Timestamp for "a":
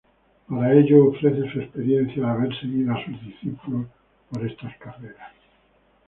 2.91-3.05